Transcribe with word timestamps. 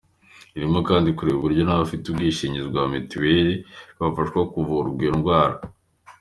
Irimo 0.57 0.79
kandi 0.89 1.09
kureba 1.17 1.37
uburyo 1.39 1.61
n’abafite 1.65 2.03
ubwishingizi 2.07 2.67
bwa 2.71 2.83
mituweli 2.91 3.53
bafashwa 3.99 4.39
kuvurwa 4.51 4.99
iyo 5.03 5.11
ndwara. 5.19 5.55